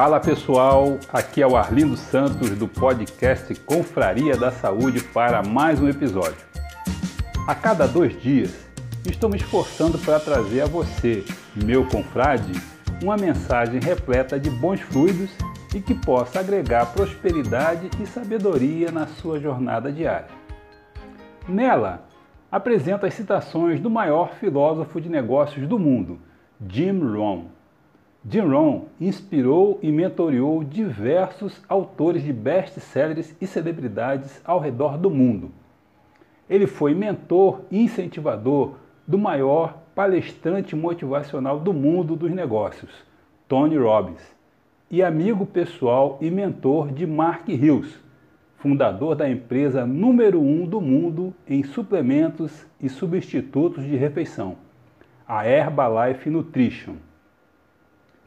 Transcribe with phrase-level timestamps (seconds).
[0.00, 5.88] Fala pessoal, aqui é o Arlindo Santos do podcast Confraria da Saúde para mais um
[5.88, 6.38] episódio.
[7.48, 8.70] A cada dois dias
[9.04, 11.24] estou me esforçando para trazer a você,
[11.56, 12.52] meu confrade,
[13.02, 15.32] uma mensagem repleta de bons fluidos
[15.74, 20.30] e que possa agregar prosperidade e sabedoria na sua jornada diária.
[21.48, 22.04] Nela,
[22.52, 26.20] apresento as citações do maior filósofo de negócios do mundo,
[26.68, 27.57] Jim Rohn.
[28.30, 35.50] Jim Rohn inspirou e mentoreou diversos autores de best-sellers e celebridades ao redor do mundo.
[36.50, 38.74] Ele foi mentor e incentivador
[39.06, 42.90] do maior palestrante motivacional do mundo dos negócios,
[43.48, 44.36] Tony Robbins,
[44.90, 47.98] e amigo pessoal e mentor de Mark Hills,
[48.58, 54.56] fundador da empresa número um do mundo em suplementos e substitutos de refeição,
[55.26, 57.07] a Herbalife Nutrition.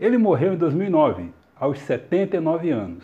[0.02, 3.04] Ele morreu em 2009, aos 79 anos,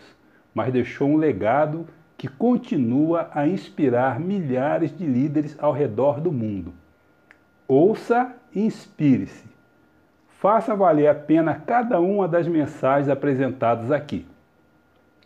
[0.52, 6.74] mas deixou um legado que continua a inspirar milhares de líderes ao redor do mundo.
[7.68, 9.46] Ouça e inspire-se.
[10.40, 14.26] Faça valer a pena cada uma das mensagens apresentadas aqui.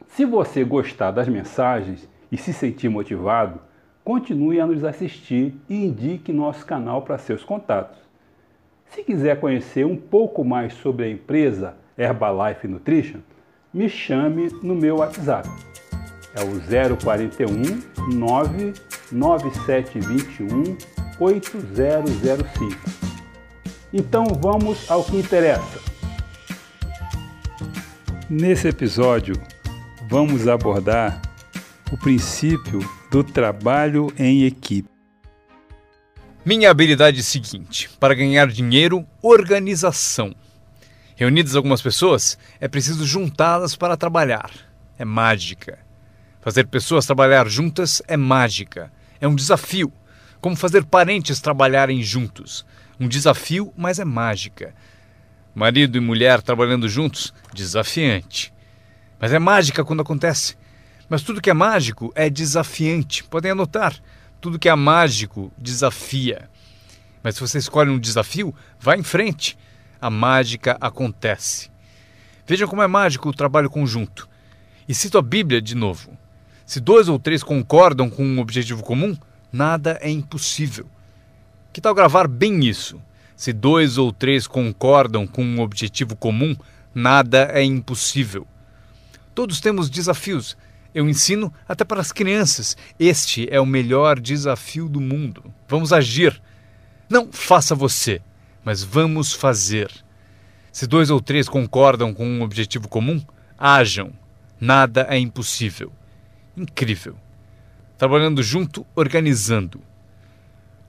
[0.08, 3.58] Se você gostar das mensagens e se sentir motivado,
[4.04, 8.01] continue a nos assistir e indique nosso canal para seus contatos.
[8.94, 13.20] Se quiser conhecer um pouco mais sobre a empresa Herbalife Nutrition,
[13.72, 15.48] me chame no meu WhatsApp.
[16.34, 16.60] É o
[16.98, 17.80] 041
[18.14, 20.76] 99721
[21.18, 22.76] 8005.
[23.94, 25.80] Então vamos ao que interessa.
[28.28, 29.34] Nesse episódio,
[30.06, 31.22] vamos abordar
[31.90, 34.91] o princípio do trabalho em equipe.
[36.44, 40.34] Minha habilidade é seguinte: para ganhar dinheiro, organização.
[41.14, 44.50] Reunidas algumas pessoas, é preciso juntá-las para trabalhar.
[44.98, 45.78] É mágica.
[46.40, 48.90] Fazer pessoas trabalhar juntas é mágica.
[49.20, 49.92] É um desafio
[50.40, 52.66] como fazer parentes trabalharem juntos.
[52.98, 54.74] Um desafio, mas é mágica.
[55.54, 58.52] Marido e mulher trabalhando juntos, desafiante.
[59.20, 60.56] Mas é mágica quando acontece.
[61.08, 63.22] Mas tudo que é mágico é desafiante.
[63.22, 63.94] Podem anotar.
[64.42, 66.50] Tudo que é mágico desafia.
[67.22, 69.56] Mas se você escolhe um desafio, vá em frente.
[70.00, 71.70] A mágica acontece.
[72.44, 74.28] Vejam como é mágico o trabalho conjunto.
[74.88, 76.18] E cito a Bíblia de novo.
[76.66, 79.16] Se dois ou três concordam com um objetivo comum,
[79.52, 80.88] nada é impossível.
[81.72, 83.00] Que tal gravar bem isso?
[83.36, 86.56] Se dois ou três concordam com um objetivo comum,
[86.92, 88.44] nada é impossível.
[89.36, 90.56] Todos temos desafios.
[90.94, 92.76] Eu ensino até para as crianças.
[92.98, 95.44] Este é o melhor desafio do mundo.
[95.68, 96.40] Vamos agir.
[97.08, 98.20] Não faça você,
[98.64, 99.90] mas vamos fazer.
[100.70, 103.22] Se dois ou três concordam com um objetivo comum,
[103.58, 104.12] hajam.
[104.60, 105.92] Nada é impossível.
[106.56, 107.16] Incrível
[108.02, 109.80] trabalhando junto, organizando.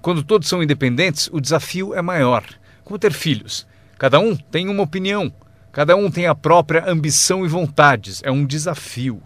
[0.01, 2.43] Quando todos são independentes, o desafio é maior.
[2.83, 3.67] Como ter filhos.
[3.99, 5.31] Cada um tem uma opinião,
[5.71, 8.19] cada um tem a própria ambição e vontades.
[8.23, 9.21] É um desafio.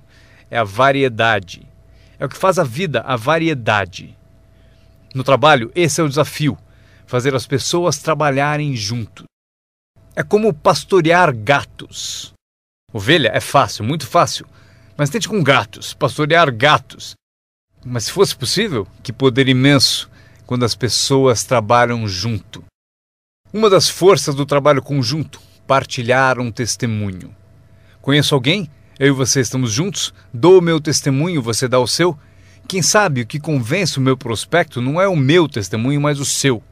[0.49, 1.67] É a variedade.
[2.19, 4.17] É o que faz a vida, a variedade.
[5.13, 6.57] No trabalho, esse é o desafio:
[7.05, 9.25] fazer as pessoas trabalharem juntos.
[10.15, 12.33] É como pastorear gatos.
[12.91, 14.47] Ovelha é fácil, muito fácil.
[14.97, 17.13] Mas tente com gatos, pastorear gatos.
[17.85, 20.09] Mas se fosse possível, que poder imenso
[20.45, 22.63] quando as pessoas trabalham junto.
[23.53, 27.35] Uma das forças do trabalho conjunto, partilhar um testemunho.
[28.01, 28.69] Conheço alguém?
[28.99, 30.11] Eu e você estamos juntos?
[30.33, 32.17] Dou o meu testemunho, você dá o seu?
[32.67, 36.25] Quem sabe o que convence o meu prospecto não é o meu testemunho, mas o
[36.25, 36.63] seu.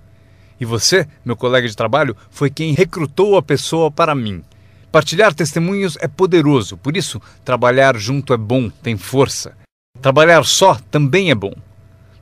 [0.59, 4.43] E você, meu colega de trabalho, foi quem recrutou a pessoa para mim.
[4.91, 9.55] Partilhar testemunhos é poderoso, por isso, trabalhar junto é bom, tem força.
[10.01, 11.53] Trabalhar só também é bom.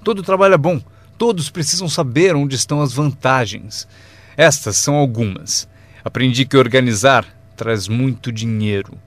[0.04, 0.82] Todo trabalho é bom.
[1.18, 3.88] Todos precisam saber onde estão as vantagens.
[4.36, 5.66] Estas são algumas.
[6.04, 7.26] Aprendi que organizar
[7.56, 8.98] traz muito dinheiro.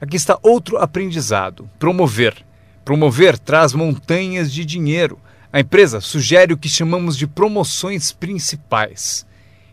[0.00, 2.44] Aqui está outro aprendizado: promover.
[2.84, 5.18] Promover traz montanhas de dinheiro.
[5.52, 9.26] A empresa sugere o que chamamos de promoções principais.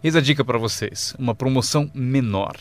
[0.03, 2.55] Eis a dica para vocês: uma promoção menor.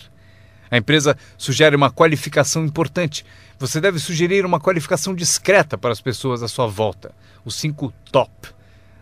[0.71, 3.25] A empresa sugere uma qualificação importante.
[3.59, 7.15] Você deve sugerir uma qualificação discreta para as pessoas à sua volta.
[7.45, 8.49] Os cinco top.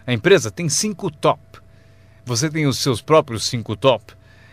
[0.06, 1.40] A empresa tem cinco top.
[2.24, 4.12] Você tem os seus próprios cinco top.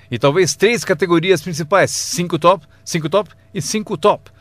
[0.10, 4.32] E talvez três categorias principais: cinco top, cinco top e cinco top.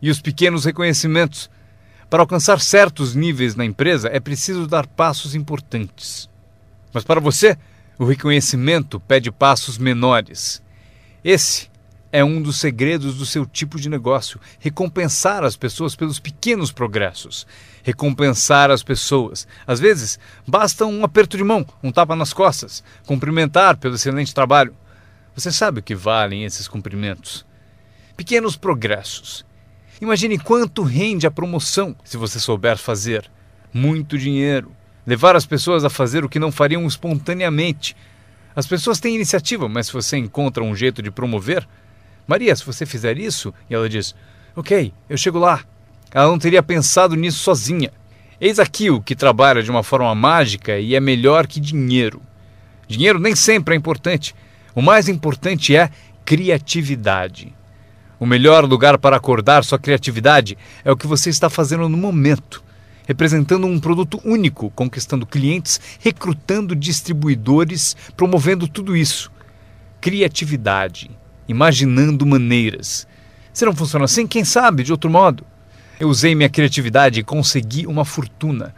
[0.00, 1.50] E os pequenos reconhecimentos.
[2.08, 6.28] Para alcançar certos níveis na empresa é preciso dar passos importantes.
[6.92, 7.58] Mas para você,
[7.98, 10.62] o reconhecimento pede passos menores.
[11.24, 11.68] Esse
[12.12, 14.40] é um dos segredos do seu tipo de negócio.
[14.58, 17.46] Recompensar as pessoas pelos pequenos progressos.
[17.82, 19.46] Recompensar as pessoas.
[19.66, 24.74] Às vezes, basta um aperto de mão, um tapa nas costas, cumprimentar pelo excelente trabalho.
[25.34, 27.44] Você sabe o que valem esses cumprimentos?
[28.16, 29.44] Pequenos progressos.
[30.00, 33.30] Imagine quanto rende a promoção se você souber fazer.
[33.72, 34.72] Muito dinheiro.
[35.06, 37.94] Levar as pessoas a fazer o que não fariam espontaneamente.
[38.54, 41.68] As pessoas têm iniciativa, mas se você encontra um jeito de promover,
[42.26, 44.14] Maria, se você fizer isso, e ela diz:
[44.56, 45.62] Ok, eu chego lá.
[46.10, 47.92] Ela não teria pensado nisso sozinha.
[48.40, 52.22] Eis aqui o que trabalha de uma forma mágica e é melhor que dinheiro.
[52.88, 54.34] Dinheiro nem sempre é importante.
[54.74, 55.90] O mais importante é
[56.24, 57.54] criatividade.
[58.18, 62.64] O melhor lugar para acordar sua criatividade é o que você está fazendo no momento,
[63.06, 69.30] representando um produto único, conquistando clientes, recrutando distribuidores, promovendo tudo isso.
[70.00, 71.10] Criatividade
[71.48, 73.06] imaginando maneiras.
[73.52, 75.44] Se não funciona assim, quem sabe de outro modo?
[75.98, 78.74] Eu usei minha criatividade e consegui uma fortuna.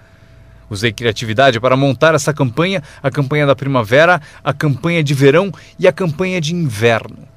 [0.71, 5.89] Usei criatividade para montar essa campanha, a campanha da primavera, a campanha de verão e
[5.89, 7.28] a campanha de inverno.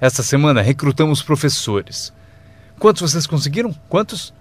[0.00, 2.12] Esta semana recrutamos professores.
[2.78, 3.74] Quantos vocês conseguiram?
[3.88, 4.34] Quantos?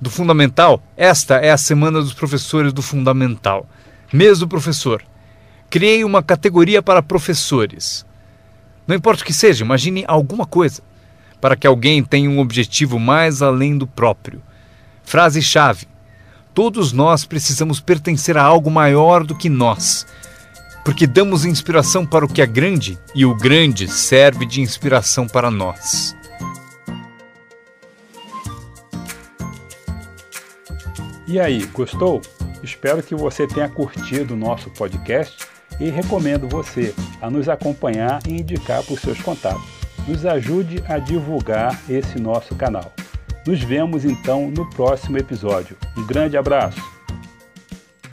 [0.00, 3.68] Do Fundamental, esta é a semana dos professores do Fundamental.
[4.12, 5.02] Mês do professor.
[5.68, 8.06] Criei uma categoria para professores.
[8.86, 10.82] Não importa o que seja, imagine alguma coisa
[11.40, 14.42] para que alguém tenha um objetivo mais além do próprio.
[15.04, 15.86] Frase-chave:
[16.54, 20.06] Todos nós precisamos pertencer a algo maior do que nós,
[20.88, 25.50] porque damos inspiração para o que é grande e o grande serve de inspiração para
[25.50, 26.16] nós.
[31.26, 32.22] E aí, gostou?
[32.62, 35.46] Espero que você tenha curtido o nosso podcast
[35.78, 39.68] e recomendo você a nos acompanhar e indicar para os seus contatos.
[40.06, 42.94] Nos ajude a divulgar esse nosso canal.
[43.46, 45.76] Nos vemos então no próximo episódio.
[45.98, 46.97] Um grande abraço!